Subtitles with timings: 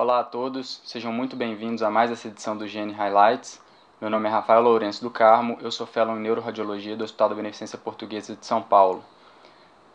[0.00, 3.60] Olá a todos, sejam muito bem-vindos a mais essa edição do GN Highlights.
[4.00, 7.34] Meu nome é Rafael Lourenço do Carmo, eu sou fellow em Neuroradiologia do Hospital da
[7.34, 9.04] Beneficência Portuguesa de São Paulo.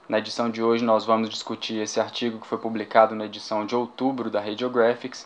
[0.10, 3.78] Na edição de hoje nós vamos discutir esse artigo que foi publicado na edição de
[3.78, 5.26] outubro da Radiographics,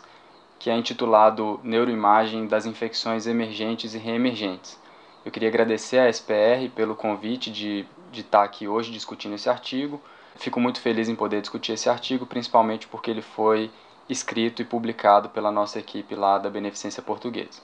[0.60, 4.78] que é intitulado Neuroimagem das infecções emergentes e reemergentes.
[5.24, 10.00] Eu queria agradecer à SPR pelo convite de, de estar aqui hoje discutindo esse artigo.
[10.36, 13.72] Fico muito feliz em poder discutir esse artigo, principalmente porque ele foi
[14.08, 17.60] escrito e publicado pela nossa equipe lá da Beneficência Portuguesa.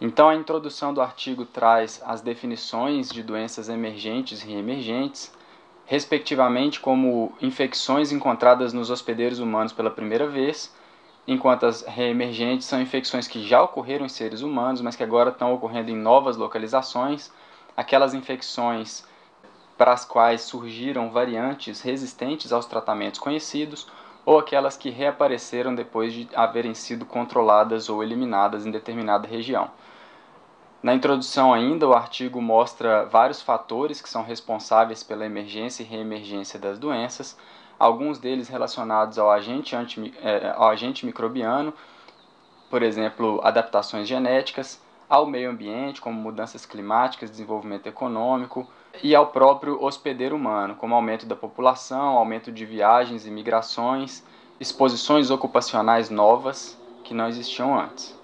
[0.00, 5.30] Então, a introdução do artigo traz as definições de doenças emergentes e reemergentes,
[5.84, 10.74] respectivamente como infecções encontradas nos hospedeiros humanos pela primeira vez,
[11.28, 15.52] enquanto as reemergentes são infecções que já ocorreram em seres humanos, mas que agora estão
[15.52, 17.30] ocorrendo em novas localizações,
[17.76, 19.04] aquelas infecções
[19.76, 23.86] para as quais surgiram variantes resistentes aos tratamentos conhecidos
[24.24, 29.70] ou aquelas que reapareceram depois de haverem sido controladas ou eliminadas em determinada região.
[30.82, 36.58] Na introdução ainda, o artigo mostra vários fatores que são responsáveis pela emergência e reemergência
[36.58, 37.36] das doenças,
[37.78, 41.74] alguns deles relacionados ao agente, anti, é, ao agente microbiano,
[42.70, 48.66] por exemplo, adaptações genéticas, ao meio ambiente, como mudanças climáticas, desenvolvimento econômico,
[49.02, 54.22] e ao próprio hospedeiro humano, como aumento da população, aumento de viagens e migrações,
[54.58, 58.18] exposições ocupacionais novas que não existiam antes.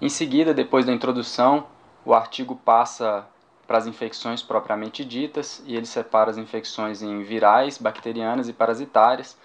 [0.00, 1.66] Em seguida, depois da introdução,
[2.04, 3.26] o artigo passa
[3.66, 9.36] para as infecções propriamente ditas e ele separa as infecções em virais, bacterianas e parasitárias.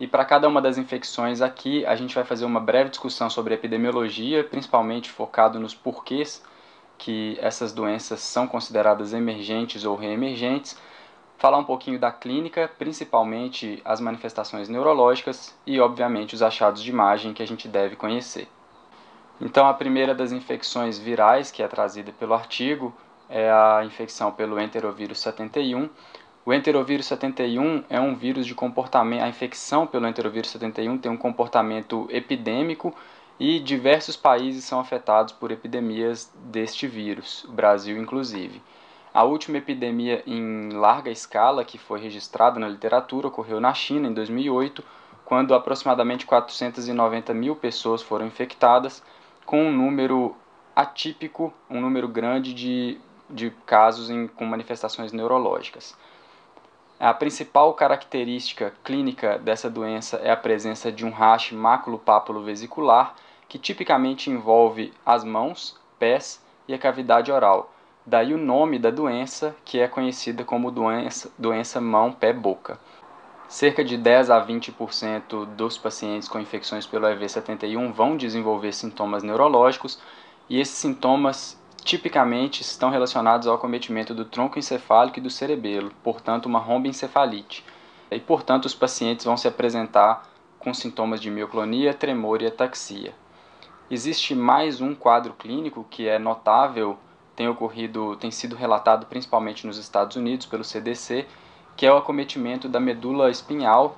[0.00, 3.54] E para cada uma das infecções aqui, a gente vai fazer uma breve discussão sobre
[3.54, 6.42] epidemiologia, principalmente focado nos porquês
[6.98, 10.76] que essas doenças são consideradas emergentes ou reemergentes,
[11.38, 17.32] falar um pouquinho da clínica, principalmente as manifestações neurológicas e, obviamente, os achados de imagem
[17.32, 18.48] que a gente deve conhecer.
[19.40, 22.92] Então, a primeira das infecções virais que é trazida pelo artigo
[23.28, 25.88] é a infecção pelo enterovírus 71.
[26.44, 31.16] O enterovírus 71 é um vírus de comportamento, a infecção pelo enterovírus 71 tem um
[31.16, 32.92] comportamento epidêmico
[33.38, 38.60] e diversos países são afetados por epidemias deste vírus, o Brasil inclusive.
[39.14, 44.12] A última epidemia em larga escala que foi registrada na literatura ocorreu na China em
[44.12, 44.84] 2008,
[45.24, 49.02] quando aproximadamente 490 mil pessoas foram infectadas,
[49.46, 50.36] com um número
[50.74, 55.96] atípico, um número grande de, de casos em, com manifestações neurológicas.
[57.00, 63.14] A principal característica clínica dessa doença é a presença de um rash maculopápulo vesicular,
[63.48, 67.72] que tipicamente envolve as mãos, pés e a cavidade oral.
[68.04, 72.78] Daí o nome da doença, que é conhecida como doença, doença mão-pé-boca.
[73.48, 79.98] Cerca de 10 a 20% dos pacientes com infecções pelo EV71 vão desenvolver sintomas neurológicos
[80.48, 86.46] e esses sintomas tipicamente estão relacionados ao acometimento do tronco encefálico e do cerebelo, portanto,
[86.46, 87.64] uma romboencefalite.
[88.10, 93.14] E, portanto, os pacientes vão se apresentar com sintomas de mioclonia, tremor e ataxia.
[93.90, 96.98] Existe mais um quadro clínico que é notável,
[97.34, 101.26] tem ocorrido, tem sido relatado principalmente nos Estados Unidos pelo CDC,
[101.74, 103.96] que é o acometimento da medula espinhal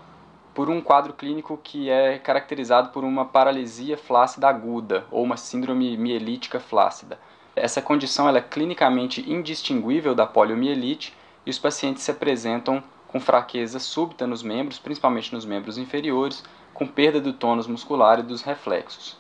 [0.55, 5.97] por um quadro clínico que é caracterizado por uma paralisia flácida aguda ou uma síndrome
[5.97, 7.19] mielítica flácida.
[7.57, 14.25] Essa condição é clinicamente indistinguível da poliomielite e os pacientes se apresentam com fraqueza súbita
[14.25, 19.20] nos membros, principalmente nos membros inferiores, com perda do tônus muscular e dos reflexos.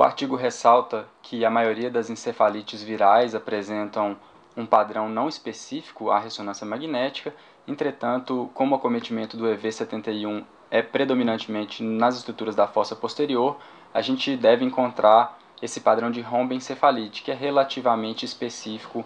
[0.00, 4.16] O artigo ressalta que a maioria das encefalites virais apresentam
[4.56, 7.34] um padrão não específico à ressonância magnética,
[7.68, 13.58] entretanto, como o acometimento do EV71 é predominantemente nas estruturas da fossa posterior,
[13.92, 19.04] a gente deve encontrar esse padrão de romboencefalite, que é relativamente específico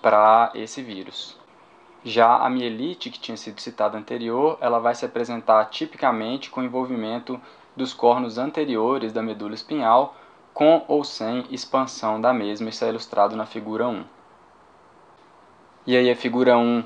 [0.00, 1.38] para esse vírus.
[2.02, 7.38] Já a mielite, que tinha sido citada anterior, ela vai se apresentar tipicamente com envolvimento
[7.76, 10.14] dos cornos anteriores da medula espinhal,
[10.52, 14.04] com ou sem expansão da mesma, isso é ilustrado na figura 1.
[15.86, 16.84] E aí a figura 1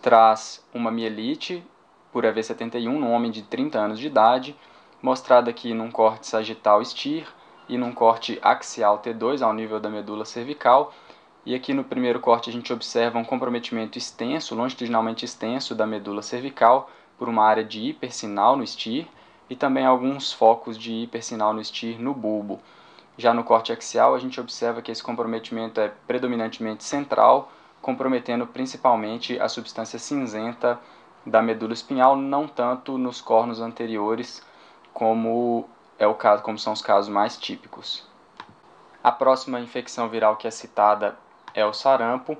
[0.00, 1.64] traz uma mielite
[2.12, 4.56] por EV71 num homem de 30 anos de idade,
[5.02, 7.26] mostrada aqui num corte sagital STIR
[7.68, 10.94] e num corte axial T2 ao nível da medula cervical.
[11.44, 16.22] E aqui no primeiro corte a gente observa um comprometimento extenso, longitudinalmente extenso da medula
[16.22, 19.06] cervical por uma área de hipersinal no STIR
[19.48, 22.60] e também alguns focos de hipersinal no STIR no bulbo.
[23.18, 29.38] Já no corte axial, a gente observa que esse comprometimento é predominantemente central, comprometendo principalmente
[29.40, 30.78] a substância cinzenta
[31.24, 34.42] da medula espinhal, não tanto nos cornos anteriores,
[34.92, 35.68] como
[35.98, 38.06] é o caso, como são os casos mais típicos.
[39.02, 41.16] A próxima infecção viral que é citada
[41.54, 42.36] é o sarampo.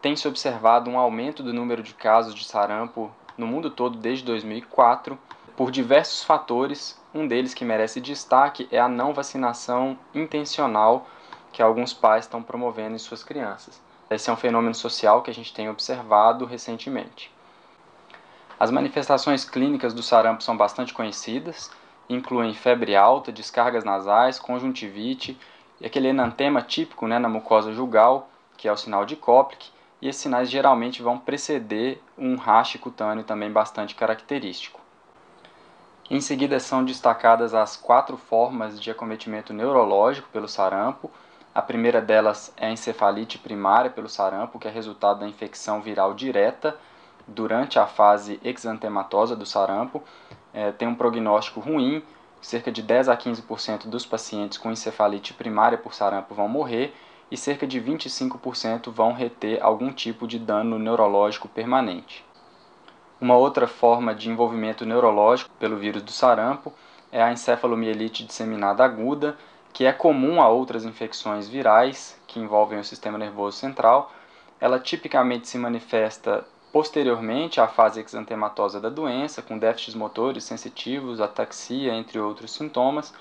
[0.00, 5.18] Tem-se observado um aumento do número de casos de sarampo no mundo todo desde 2004
[5.56, 7.00] por diversos fatores.
[7.14, 11.06] Um deles que merece destaque é a não vacinação intencional
[11.52, 13.80] que alguns pais estão promovendo em suas crianças.
[14.10, 17.32] Esse é um fenômeno social que a gente tem observado recentemente.
[18.58, 21.70] As manifestações clínicas do sarampo são bastante conhecidas,
[22.08, 25.38] incluem febre alta, descargas nasais, conjuntivite
[25.80, 29.70] e aquele enantema típico né, na mucosa jugal, que é o sinal de Koplik,
[30.02, 34.83] e esses sinais geralmente vão preceder um rache cutâneo também bastante característico.
[36.10, 41.10] Em seguida são destacadas as quatro formas de acometimento neurológico pelo sarampo.
[41.54, 46.12] A primeira delas é a encefalite primária pelo sarampo, que é resultado da infecção viral
[46.12, 46.76] direta
[47.26, 50.02] durante a fase exantematosa do sarampo.
[50.52, 52.02] É, tem um prognóstico ruim,
[52.38, 56.94] cerca de 10 a 15% dos pacientes com encefalite primária por sarampo vão morrer
[57.30, 62.22] e cerca de 25% vão reter algum tipo de dano neurológico permanente.
[63.24, 66.70] Uma outra forma de envolvimento neurológico pelo vírus do sarampo
[67.10, 69.34] é a encefalomielite disseminada aguda,
[69.72, 74.12] que é comum a outras infecções virais que envolvem o sistema nervoso central.
[74.60, 81.94] Ela tipicamente se manifesta posteriormente à fase exantematosa da doença, com déficits motores sensitivos, ataxia,
[81.94, 83.14] entre outros sintomas.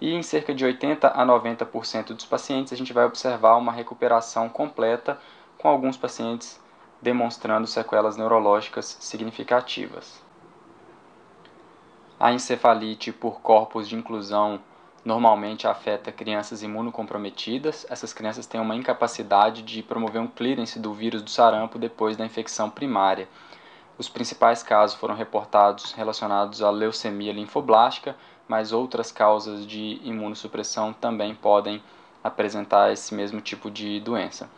[0.00, 4.48] E em cerca de 80 a 90% dos pacientes a gente vai observar uma recuperação
[4.48, 5.20] completa,
[5.56, 6.60] com alguns pacientes
[7.00, 10.22] demonstrando sequelas neurológicas significativas.
[12.18, 14.60] A encefalite por corpos de inclusão
[15.04, 17.86] normalmente afeta crianças imunocomprometidas.
[17.90, 22.24] Essas crianças têm uma incapacidade de promover um clearance do vírus do sarampo depois da
[22.24, 23.28] infecção primária.
[23.98, 28.16] Os principais casos foram reportados relacionados à leucemia linfoblástica,
[28.48, 31.82] mas outras causas de imunossupressão também podem
[32.24, 34.48] apresentar esse mesmo tipo de doença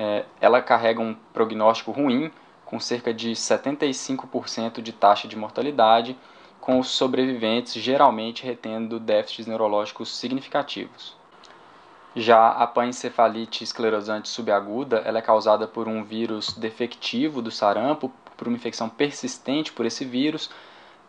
[0.00, 2.30] é, ela carrega um prognóstico ruim,
[2.64, 6.16] com cerca de 75% de taxa de mortalidade,
[6.60, 11.16] com os sobreviventes geralmente retendo déficits neurológicos significativos.
[12.14, 18.46] Já a pancefalite esclerosante subaguda ela é causada por um vírus defectivo do sarampo, por
[18.46, 20.48] uma infecção persistente por esse vírus,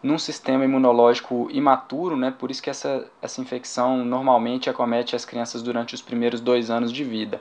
[0.01, 2.31] num sistema imunológico imaturo, né?
[2.31, 6.91] por isso que essa, essa infecção normalmente acomete as crianças durante os primeiros dois anos
[6.91, 7.39] de vida.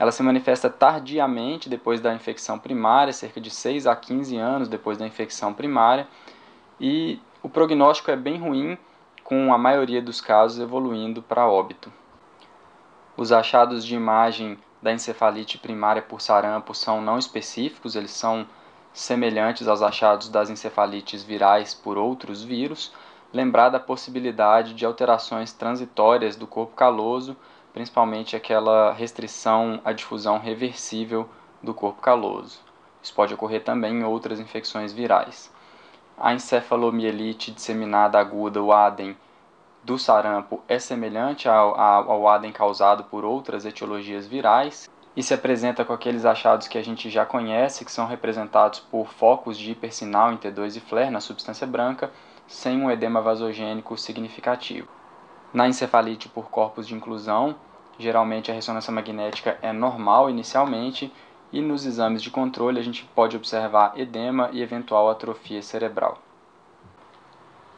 [0.00, 4.96] Ela se manifesta tardiamente depois da infecção primária, cerca de 6 a 15 anos depois
[4.96, 6.08] da infecção primária,
[6.80, 8.78] e o prognóstico é bem ruim,
[9.22, 11.92] com a maioria dos casos evoluindo para óbito.
[13.14, 18.46] Os achados de imagem da encefalite primária por sarampo são não específicos, eles são
[18.94, 22.90] semelhantes aos achados das encefalites virais por outros vírus,
[23.34, 27.36] lembrada a possibilidade de alterações transitórias do corpo caloso
[27.72, 31.28] principalmente aquela restrição à difusão reversível
[31.62, 32.60] do corpo caloso.
[33.02, 35.52] Isso pode ocorrer também em outras infecções virais.
[36.18, 39.16] A encefalomielite disseminada aguda, o ADEM,
[39.82, 45.84] do sarampo é semelhante ao, ao ADEM causado por outras etiologias virais e se apresenta
[45.84, 50.32] com aqueles achados que a gente já conhece, que são representados por focos de hipersinal
[50.32, 52.12] em T2 e flare na substância branca,
[52.46, 54.99] sem um edema vasogênico significativo.
[55.52, 57.56] Na encefalite por corpos de inclusão,
[57.98, 61.12] geralmente a ressonância magnética é normal inicialmente
[61.52, 66.18] e nos exames de controle a gente pode observar edema e eventual atrofia cerebral.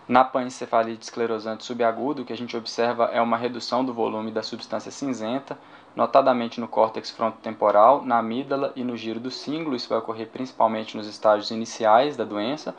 [0.07, 4.43] Na pancefalite esclerosante subaguda, o que a gente observa é uma redução do volume da
[4.43, 5.57] substância cinzenta,
[5.97, 9.77] notadamente no córtex frontotemporal, na amígdala e no giro do cíngulo.
[9.77, 12.75] Isso vai ocorrer principalmente nos estágios iniciais da doença.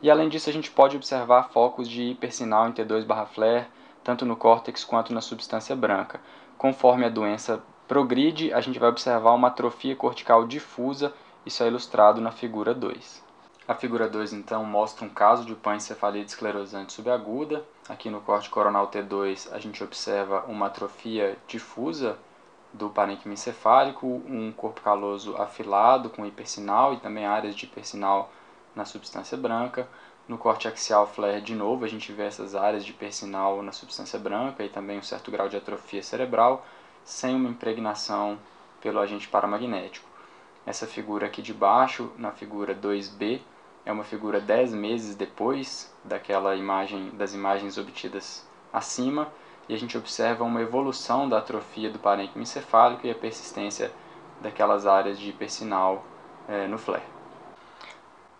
[0.00, 3.66] E além disso, a gente pode observar focos de hipersinal em T2/flare,
[4.04, 6.20] tanto no córtex quanto na substância branca.
[6.58, 11.12] Conforme a doença progride, a gente vai observar uma atrofia cortical difusa,
[11.44, 13.22] isso é ilustrado na figura 2.
[13.66, 17.64] A figura 2 então mostra um caso de pancefalite esclerosante subaguda.
[17.88, 22.18] Aqui no corte coronal T2 a gente observa uma atrofia difusa
[22.72, 28.32] do parênquima encefálico, um corpo caloso afilado com hipersinal e também áreas de hipersinal
[28.74, 29.88] na substância branca.
[30.28, 34.18] No corte axial flare, de novo, a gente vê essas áreas de persinal na substância
[34.18, 36.64] branca e também um certo grau de atrofia cerebral,
[37.04, 38.38] sem uma impregnação
[38.80, 40.08] pelo agente paramagnético.
[40.64, 43.40] Essa figura aqui de baixo, na figura 2B,
[43.84, 49.28] é uma figura 10 meses depois daquela imagem, das imagens obtidas acima,
[49.68, 53.90] e a gente observa uma evolução da atrofia do parênquima encefálico e a persistência
[54.40, 56.04] daquelas áreas de hipersinal
[56.48, 57.11] é, no flare.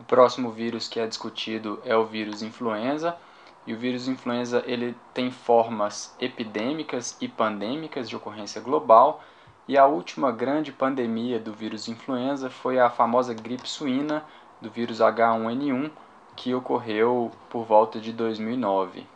[0.03, 3.17] O próximo vírus que é discutido é o vírus influenza.
[3.65, 9.23] E o vírus influenza ele tem formas epidêmicas e pandêmicas de ocorrência global.
[9.69, 14.25] E a última grande pandemia do vírus influenza foi a famosa gripe suína
[14.61, 15.93] do vírus H1N1,
[16.35, 19.07] que ocorreu por volta de 2009.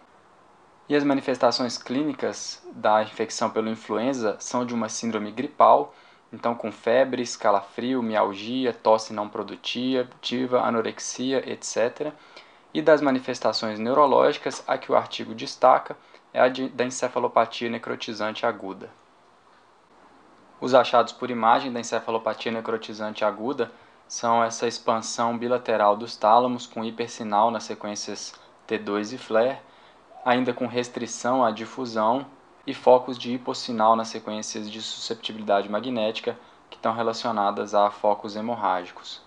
[0.88, 5.92] E as manifestações clínicas da infecção pelo influenza são de uma síndrome gripal,
[6.32, 12.12] então com febre, calafrio, mialgia, tosse não produtiva, anorexia, etc.
[12.74, 15.96] E das manifestações neurológicas, a que o artigo destaca
[16.32, 18.90] é a de, da encefalopatia necrotizante aguda.
[20.60, 23.70] Os achados por imagem da encefalopatia necrotizante aguda
[24.08, 28.34] são essa expansão bilateral dos tálamos com hipersinal nas sequências
[28.68, 29.60] T2 e FLAIR,
[30.24, 32.26] ainda com restrição à difusão
[32.66, 36.36] e focos de hipossinal nas sequências de susceptibilidade magnética
[36.68, 39.22] que estão relacionadas a focos hemorrágicos.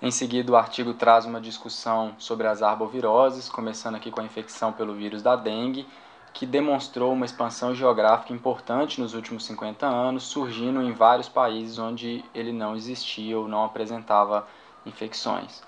[0.00, 4.72] Em seguida, o artigo traz uma discussão sobre as arboviroses, começando aqui com a infecção
[4.72, 5.86] pelo vírus da dengue,
[6.32, 12.24] que demonstrou uma expansão geográfica importante nos últimos 50 anos, surgindo em vários países onde
[12.34, 14.46] ele não existia ou não apresentava
[14.84, 15.62] infecções.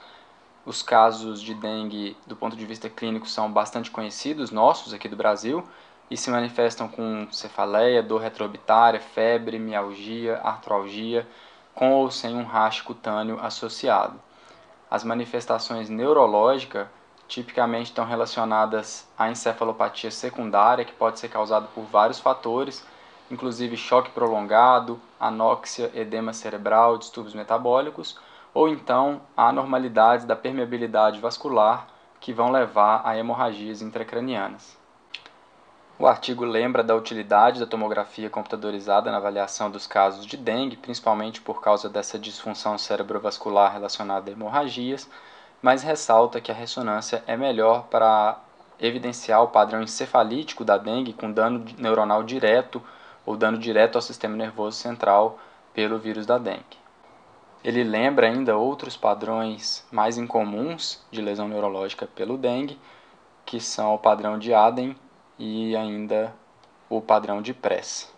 [0.66, 5.16] Os casos de dengue, do ponto de vista clínico, são bastante conhecidos, nossos aqui do
[5.16, 5.64] Brasil,
[6.10, 11.26] e se manifestam com cefaleia, dor retroorbitária, febre, mialgia, artralgia,
[11.74, 14.20] com ou sem um rash cutâneo associado.
[14.90, 16.86] As manifestações neurológicas
[17.26, 22.86] tipicamente estão relacionadas à encefalopatia secundária, que pode ser causada por vários fatores,
[23.30, 28.18] inclusive choque prolongado, anóxia, edema cerebral, distúrbios metabólicos,
[28.54, 31.88] ou então anormalidades da permeabilidade vascular
[32.20, 34.85] que vão levar a hemorragias intracranianas.
[35.98, 41.40] O artigo lembra da utilidade da tomografia computadorizada na avaliação dos casos de dengue, principalmente
[41.40, 45.08] por causa dessa disfunção cerebrovascular relacionada a hemorragias,
[45.62, 48.38] mas ressalta que a ressonância é melhor para
[48.78, 52.82] evidenciar o padrão encefalítico da dengue com dano neuronal direto
[53.24, 55.38] ou dano direto ao sistema nervoso central
[55.72, 56.76] pelo vírus da dengue.
[57.64, 62.78] Ele lembra ainda outros padrões mais incomuns de lesão neurológica pelo dengue,
[63.46, 64.94] que são o padrão de Aden
[65.38, 66.34] e ainda
[66.88, 68.12] o padrão de Press.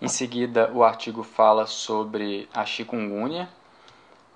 [0.00, 3.48] Em seguida, o artigo fala sobre a chikungunya.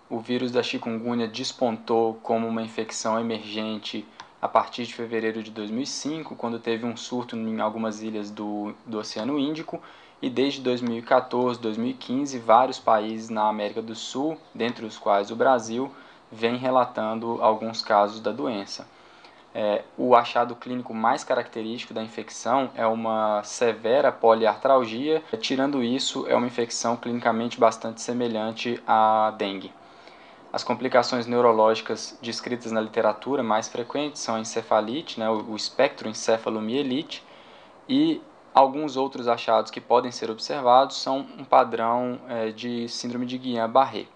[0.09, 4.07] O vírus da chikungunya despontou como uma infecção emergente
[4.41, 8.99] a partir de fevereiro de 2005, quando teve um surto em algumas ilhas do, do
[8.99, 9.83] Oceano Índico
[10.23, 15.91] e desde 2014, 2015, vários países na América do Sul, dentre os quais o Brasil,
[16.31, 18.87] vem relatando alguns casos da doença.
[19.59, 26.37] É, o achado clínico mais característico da infecção é uma severa poliartralgia, tirando isso, é
[26.37, 29.73] uma infecção clinicamente bastante semelhante à dengue.
[30.53, 37.25] As complicações neurológicas descritas na literatura mais frequentes são a encefalite, né, o, espectro encefalomielite,
[37.89, 38.21] e
[38.57, 44.07] Alguns outros achados que podem ser observados são um padrão é, de síndrome de Guillain-Barré.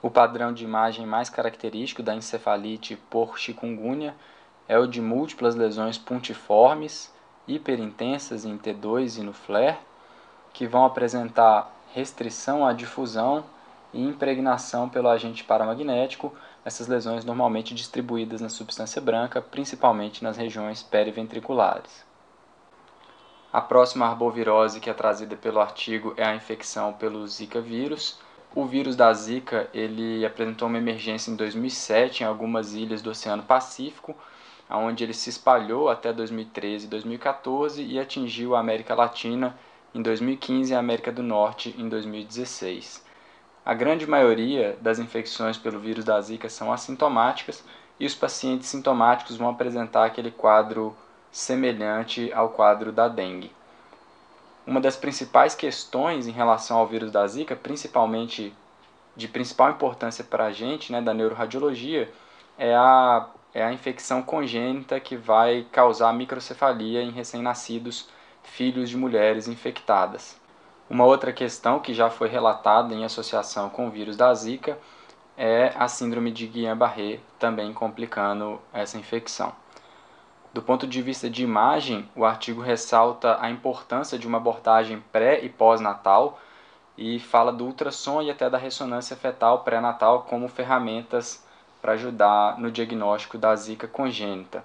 [0.00, 4.14] O padrão de imagem mais característico da encefalite por chikungunya
[4.68, 7.12] é o de múltiplas lesões pontiformes,
[7.46, 9.78] hiperintensas em T2 e no FLAIR,
[10.52, 13.44] que vão apresentar restrição à difusão
[13.92, 20.82] e impregnação pelo agente paramagnético, essas lesões normalmente distribuídas na substância branca, principalmente nas regiões
[20.82, 22.04] periventriculares.
[23.52, 28.18] A próxima arbovirose que é trazida pelo artigo é a infecção pelo Zika vírus.
[28.52, 33.44] O vírus da Zika ele apresentou uma emergência em 2007 em algumas ilhas do Oceano
[33.44, 34.16] Pacífico,
[34.70, 39.56] onde ele se espalhou até 2013 e 2014 e atingiu a América Latina
[39.94, 43.04] em 2015 e a América do Norte em 2016.
[43.64, 47.64] A grande maioria das infecções pelo vírus da Zika são assintomáticas
[47.98, 50.94] e os pacientes sintomáticos vão apresentar aquele quadro
[51.30, 53.50] semelhante ao quadro da dengue.
[54.66, 58.52] Uma das principais questões em relação ao vírus da Zika, principalmente
[59.16, 62.12] de principal importância para a gente, né, da neuroradiologia,
[62.58, 68.08] é a, é a infecção congênita que vai causar microcefalia em recém-nascidos
[68.42, 70.38] filhos de mulheres infectadas.
[70.90, 74.76] Uma outra questão que já foi relatada em associação com o vírus da Zika
[75.36, 79.52] é a síndrome de Guillain-Barré, também complicando essa infecção.
[80.52, 85.44] Do ponto de vista de imagem, o artigo ressalta a importância de uma abordagem pré
[85.44, 86.38] e pós-natal
[86.96, 91.44] e fala do ultrassom e até da ressonância fetal pré-natal como ferramentas
[91.84, 94.64] para ajudar no diagnóstico da zika congênita.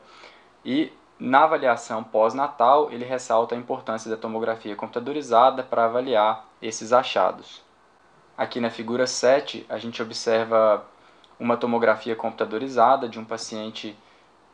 [0.63, 7.61] E na avaliação pós-natal, ele ressalta a importância da tomografia computadorizada para avaliar esses achados.
[8.37, 10.85] Aqui na figura 7, a gente observa
[11.37, 13.97] uma tomografia computadorizada de um paciente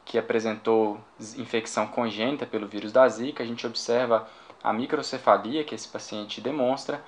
[0.04, 1.00] que apresentou
[1.38, 4.28] infecção congênita pelo vírus da Zika, a gente observa
[4.64, 7.04] a microcefalia que esse paciente demonstra,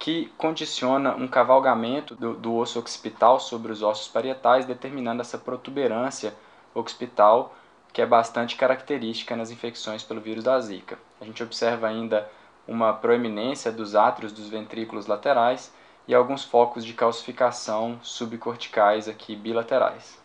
[0.00, 6.34] que condiciona um cavalgamento do, do osso occipital sobre os ossos parietais, determinando essa protuberância
[6.74, 7.54] occipital
[7.92, 10.98] que é bastante característica nas infecções pelo vírus da Zika.
[11.20, 12.26] A gente observa ainda
[12.66, 15.70] uma proeminência dos átrios dos ventrículos laterais
[16.08, 20.18] e alguns focos de calcificação subcorticais aqui bilaterais.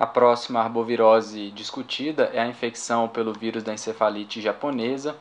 [0.00, 5.14] A próxima arbovirose discutida é a infecção pelo vírus da encefalite japonesa.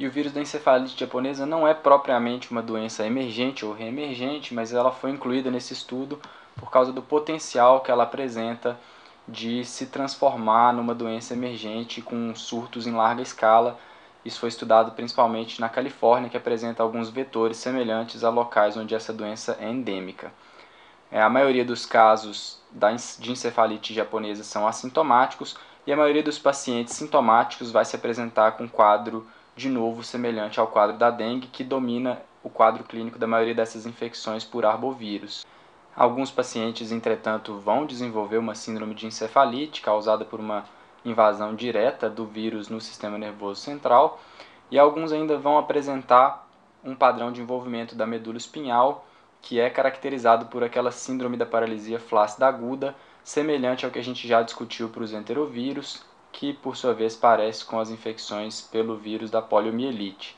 [0.00, 4.72] E o vírus da encefalite japonesa não é propriamente uma doença emergente ou reemergente, mas
[4.72, 6.18] ela foi incluída nesse estudo
[6.56, 8.80] por causa do potencial que ela apresenta
[9.28, 13.78] de se transformar numa doença emergente com surtos em larga escala.
[14.24, 19.12] Isso foi estudado principalmente na Califórnia, que apresenta alguns vetores semelhantes a locais onde essa
[19.12, 20.32] doença é endêmica.
[21.12, 22.58] É, a maioria dos casos
[23.18, 28.66] de encefalite japonesa são assintomáticos e a maioria dos pacientes sintomáticos vai se apresentar com
[28.66, 29.26] quadro
[29.60, 33.84] de novo semelhante ao quadro da dengue, que domina o quadro clínico da maioria dessas
[33.84, 35.44] infecções por arbovírus.
[35.94, 40.64] Alguns pacientes, entretanto, vão desenvolver uma síndrome de encefalite causada por uma
[41.04, 44.18] invasão direta do vírus no sistema nervoso central,
[44.70, 46.48] e alguns ainda vão apresentar
[46.82, 49.06] um padrão de envolvimento da medula espinhal,
[49.42, 54.26] que é caracterizado por aquela síndrome da paralisia flácida aguda, semelhante ao que a gente
[54.26, 56.02] já discutiu para os enterovírus,
[56.32, 60.36] que por sua vez parece com as infecções pelo vírus da poliomielite.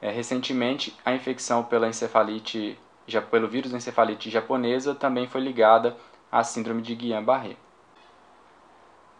[0.00, 5.96] É, recentemente, a infecção pela encefalite já pelo vírus da encefalite japonesa também foi ligada
[6.30, 7.56] à síndrome de Guillain-Barré.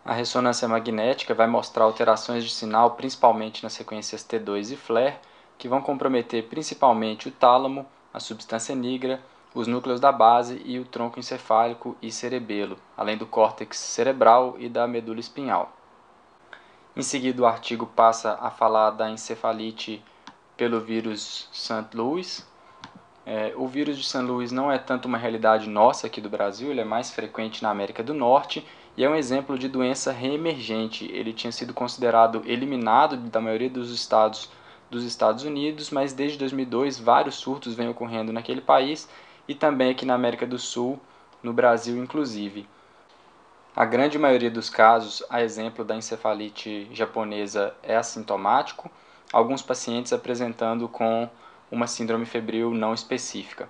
[0.05, 5.21] A ressonância magnética vai mostrar alterações de sinal principalmente nas sequências T2 e FLAIR,
[5.57, 9.21] que vão comprometer principalmente o tálamo, a substância nigra,
[9.55, 14.69] os núcleos da base e o tronco encefálico e cerebelo, além do córtex cerebral e
[14.69, 15.73] da medula espinhal.
[16.95, 20.03] Em seguida, o artigo passa a falar da encefalite
[20.57, 21.87] pelo vírus St.
[21.95, 22.47] Louis,
[23.25, 26.71] é, o vírus de São Luís não é tanto uma realidade nossa aqui do Brasil,
[26.71, 31.11] ele é mais frequente na América do Norte e é um exemplo de doença reemergente.
[31.13, 34.51] Ele tinha sido considerado eliminado da maioria dos estados
[34.91, 39.09] dos Estados Unidos, mas desde 2002 vários surtos vêm ocorrendo naquele país
[39.49, 41.01] e também aqui na América do Sul,
[41.43, 42.69] no Brasil inclusive.
[43.75, 48.91] A grande maioria dos casos, a exemplo da encefalite japonesa, é assintomático,
[49.33, 51.27] alguns pacientes apresentando com
[51.71, 53.67] uma síndrome febril não específica.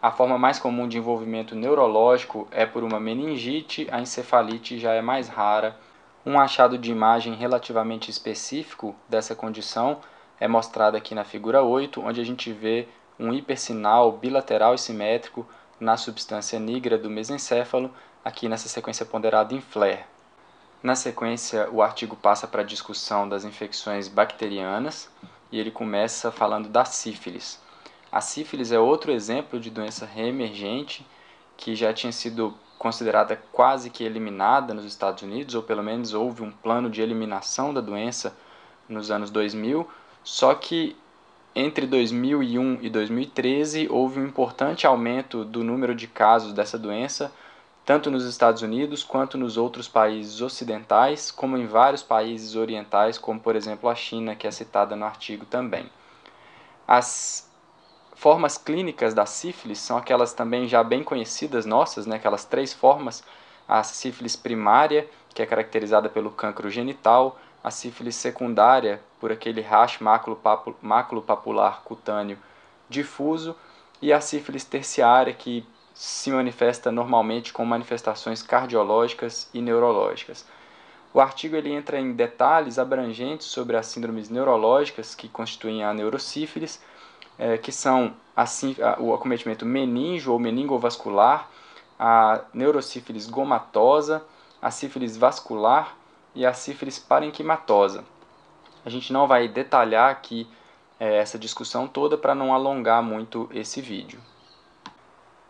[0.00, 5.02] A forma mais comum de envolvimento neurológico é por uma meningite, a encefalite já é
[5.02, 5.76] mais rara.
[6.24, 9.98] Um achado de imagem relativamente específico dessa condição
[10.38, 12.86] é mostrado aqui na figura 8, onde a gente vê
[13.18, 15.44] um hipersinal bilateral e simétrico
[15.80, 17.90] na substância negra do mesencéfalo,
[18.24, 20.04] aqui nessa sequência ponderada em flare.
[20.82, 25.10] Na sequência, o artigo passa para a discussão das infecções bacterianas
[25.52, 27.60] e ele começa falando da sífilis.
[28.10, 31.06] A sífilis é outro exemplo de doença reemergente
[31.56, 36.42] que já tinha sido considerada quase que eliminada nos Estados Unidos, ou pelo menos houve
[36.42, 38.34] um plano de eliminação da doença
[38.88, 39.86] nos anos 2000,
[40.24, 40.96] só que
[41.54, 47.30] entre 2001 e 2013 houve um importante aumento do número de casos dessa doença
[47.90, 53.40] tanto nos Estados Unidos quanto nos outros países ocidentais, como em vários países orientais, como
[53.40, 55.90] por exemplo a China, que é citada no artigo também.
[56.86, 57.50] As
[58.14, 63.24] formas clínicas da sífilis são aquelas também já bem conhecidas nossas, né, aquelas três formas:
[63.66, 70.04] a sífilis primária, que é caracterizada pelo cancro genital, a sífilis secundária, por aquele racho
[70.80, 72.38] maculopapular cutâneo
[72.88, 73.56] difuso,
[74.00, 80.46] e a sífilis terciária, que se manifesta normalmente com manifestações cardiológicas e neurológicas.
[81.12, 86.80] O artigo ele entra em detalhes abrangentes sobre as síndromes neurológicas que constituem a neurosífilis,
[87.38, 88.44] é, que são a,
[89.00, 91.50] o acometimento meningo ou meningovascular,
[91.98, 94.24] a neurosífilis gomatosa,
[94.62, 95.96] a sífilis vascular
[96.34, 98.04] e a sífilis parenquimatosa.
[98.84, 100.48] A gente não vai detalhar aqui
[100.98, 104.20] é, essa discussão toda para não alongar muito esse vídeo.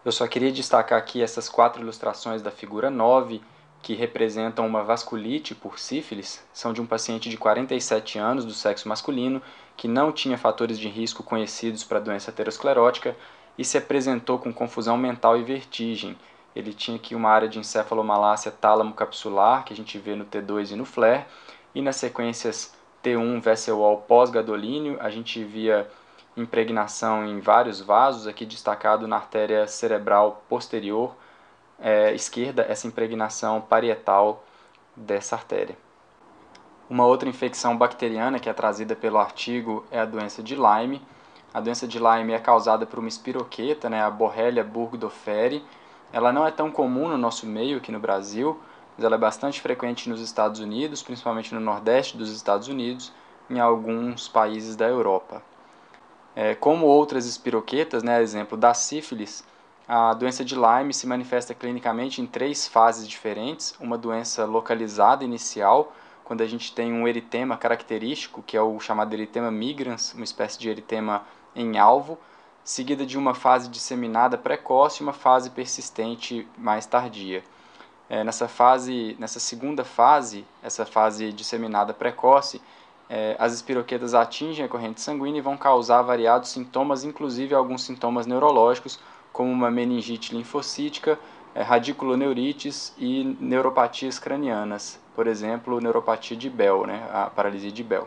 [0.02, 3.42] Eu só queria destacar aqui essas quatro ilustrações da figura 9,
[3.82, 8.88] que representam uma vasculite por sífilis, são de um paciente de 47 anos do sexo
[8.88, 9.42] masculino
[9.76, 13.14] que não tinha fatores de risco conhecidos para a doença aterosclerótica
[13.58, 16.16] e se apresentou com confusão mental e vertigem.
[16.56, 20.76] Ele tinha aqui uma área de encefalomalácia tálamo-capsular, que a gente vê no T2 e
[20.76, 21.26] no FLAIR,
[21.74, 25.90] e nas sequências T1 Vesselol pós-gadolínio, a gente via
[26.40, 31.14] impregnação em vários vasos, aqui destacado na artéria cerebral posterior
[31.80, 34.44] é, esquerda, essa impregnação parietal
[34.94, 35.76] dessa artéria.
[36.88, 41.00] Uma outra infecção bacteriana que é trazida pelo artigo é a doença de Lyme.
[41.54, 45.64] A doença de Lyme é causada por uma espiroqueta, né, a Borrelia burgdorferi.
[46.12, 48.60] Ela não é tão comum no nosso meio aqui no Brasil,
[48.96, 53.12] mas ela é bastante frequente nos Estados Unidos, principalmente no nordeste dos Estados Unidos,
[53.48, 55.42] em alguns países da Europa.
[56.34, 59.44] É, como outras espiroquetas, né, exemplo da sífilis,
[59.88, 65.92] a doença de Lyme se manifesta clinicamente em três fases diferentes: uma doença localizada inicial,
[66.24, 70.58] quando a gente tem um eritema característico, que é o chamado eritema migrans, uma espécie
[70.60, 71.24] de eritema
[71.56, 72.16] em alvo,
[72.62, 77.42] seguida de uma fase disseminada precoce e uma fase persistente mais tardia.
[78.08, 82.62] É, nessa fase, nessa segunda fase, essa fase disseminada precoce,
[83.10, 88.24] é, as espiroquetas atingem a corrente sanguínea e vão causar variados sintomas, inclusive alguns sintomas
[88.24, 89.00] neurológicos,
[89.32, 91.18] como uma meningite linfocítica,
[91.52, 98.06] é, radiculoneurites e neuropatias cranianas, por exemplo, neuropatia de Bell, né, a paralisia de Bell.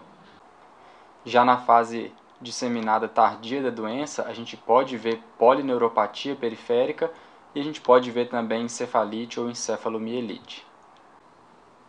[1.25, 7.11] Já na fase disseminada tardia da doença, a gente pode ver polineuropatia periférica
[7.53, 10.65] e a gente pode ver também encefalite ou encefalomielite.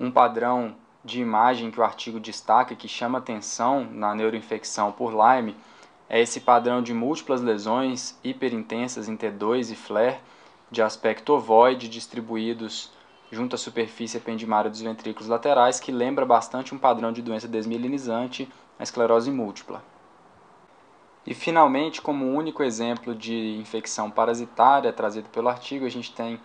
[0.01, 5.55] Um padrão de imagem que o artigo destaca que chama atenção na neuroinfecção por Lyme
[6.09, 10.19] é esse padrão de múltiplas lesões hiperintensas em T2 e flare
[10.71, 12.91] de aspecto ovoide distribuídos
[13.31, 18.49] junto à superfície ependimária dos ventrículos laterais, que lembra bastante um padrão de doença desmielinizante,
[18.79, 19.83] a esclerose múltipla.
[21.27, 26.39] E finalmente, como único exemplo de infecção parasitária trazido pelo artigo, a gente tem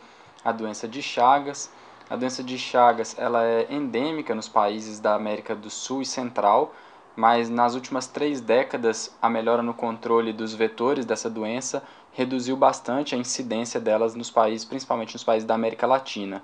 [0.43, 1.72] a doença de Chagas.
[2.10, 6.74] A doença de Chagas ela é endêmica nos países da América do Sul e Central,
[7.15, 13.13] mas nas últimas três décadas a melhora no controle dos vetores dessa doença reduziu bastante
[13.13, 16.41] a incidência delas nos países, principalmente nos países da América Latina.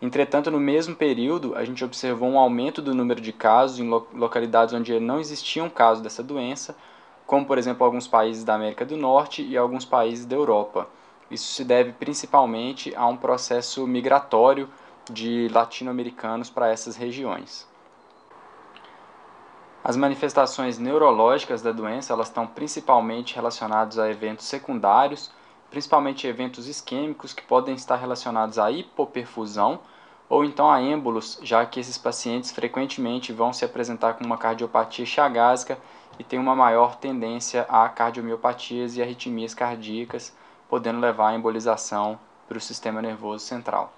[0.00, 4.72] Entretanto, no mesmo período, a gente observou um aumento do número de casos em localidades
[4.72, 6.76] onde não existiam casos dessa doença,
[7.26, 10.86] como por exemplo alguns países da América do Norte e alguns países da Europa.
[11.28, 14.68] Isso se deve principalmente a um processo migratório
[15.10, 17.68] de latino-americanos para essas regiões.
[19.82, 25.30] As manifestações neurológicas da doença elas estão principalmente relacionadas a eventos secundários,
[25.70, 29.80] principalmente eventos isquêmicos que podem estar relacionados à hipoperfusão
[30.28, 35.04] ou então a êmbolos, já que esses pacientes frequentemente vão se apresentar com uma cardiopatia
[35.04, 35.76] chagásica
[36.18, 40.36] e têm uma maior tendência a cardiomiopatias e arritmias cardíacas,
[40.68, 43.92] podendo levar à embolização para o sistema nervoso central.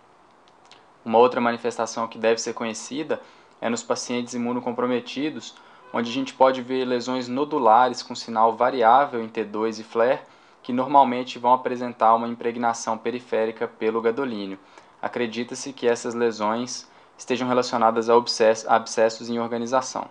[1.05, 3.21] Uma outra manifestação que deve ser conhecida
[3.61, 5.55] é nos pacientes imunocomprometidos,
[5.93, 10.21] onde a gente pode ver lesões nodulares com sinal variável em T2 e flare,
[10.62, 14.59] que normalmente vão apresentar uma impregnação periférica pelo gadolínio.
[15.01, 16.88] Acredita-se que essas lesões
[17.19, 20.09] estejam relacionadas a abscessos em organização.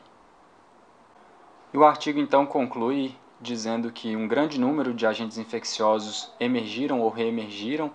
[1.73, 7.09] E o artigo então conclui dizendo que um grande número de agentes infecciosos emergiram ou
[7.09, 7.89] reemergiram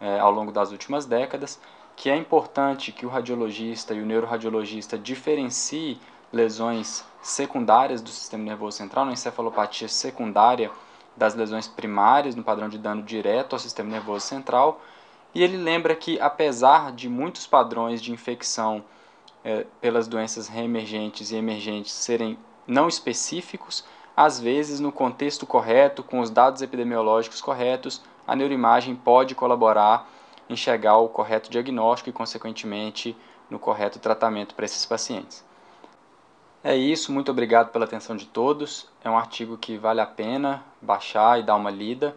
[0.00, 1.60] eh, ao longo das últimas décadas,
[1.96, 5.98] que é importante que o radiologista e o neuroradiologista diferenciem
[6.30, 10.70] lesões secundárias do sistema nervoso central, na encefalopatia secundária
[11.16, 14.82] das lesões primárias no padrão de dano direto ao sistema nervoso central.
[15.34, 18.84] E ele lembra que, apesar de muitos padrões de infecção
[19.42, 26.20] é, pelas doenças reemergentes e emergentes serem não específicos, às vezes, no contexto correto, com
[26.20, 30.10] os dados epidemiológicos corretos, a neuroimagem pode colaborar
[30.48, 33.16] em chegar ao correto diagnóstico e, consequentemente,
[33.50, 35.44] no correto tratamento para esses pacientes.
[36.62, 38.88] É isso, muito obrigado pela atenção de todos.
[39.04, 42.16] É um artigo que vale a pena baixar e dar uma lida.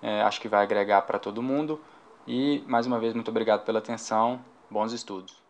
[0.00, 1.80] É, acho que vai agregar para todo mundo.
[2.26, 4.40] E mais uma vez, muito obrigado pela atenção.
[4.70, 5.41] Bons estudos.